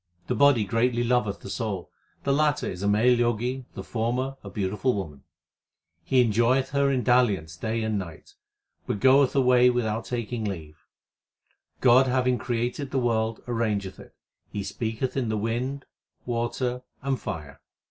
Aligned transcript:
The 0.25 0.33
body 0.33 0.63
greatly 0.63 1.03
loveth 1.03 1.41
the 1.41 1.49
soul; 1.51 1.91
The 2.23 2.33
latter 2.33 2.67
is 2.67 2.81
a 2.81 2.87
male 2.87 3.15
Jogi, 3.15 3.65
the 3.75 3.83
former 3.83 4.35
a 4.43 4.49
beautiful 4.49 4.95
woman. 4.95 5.21
He 6.03 6.21
enjoyeth 6.23 6.71
her 6.71 6.89
in 6.89 7.03
dalliance 7.03 7.55
day 7.55 7.83
and 7.83 7.99
night, 7.99 8.33
but 8.87 8.99
goeth 8.99 9.35
away 9.35 9.69
without 9.69 10.05
taking 10.05 10.43
leave. 10.43 10.87
God 11.81 12.07
having 12.07 12.39
created 12.39 12.89
the 12.89 12.97
world 12.97 13.43
arrangeth 13.47 13.99
it; 13.99 14.15
He 14.51 14.63
speaketh 14.63 15.15
in 15.15 15.29
the 15.29 15.37
wind, 15.37 15.85
water, 16.25 16.81
and 17.03 17.21
fire. 17.21 17.61